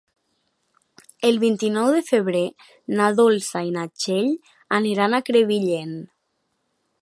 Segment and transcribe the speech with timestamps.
[1.27, 2.41] El vint-i-nou de febrer
[3.01, 4.33] na Dolça i na Txell
[4.79, 5.95] aniran a Crevillent.